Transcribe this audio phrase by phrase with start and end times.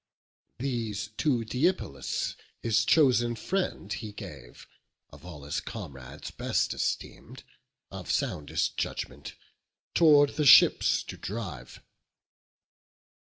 [0.57, 4.65] These to Deipylus, his chosen friend, He gave,
[5.11, 7.43] of all his comrades best esteem'd,
[7.91, 9.35] Of soundest judgment,
[9.93, 11.83] tow'rd the ships to drive.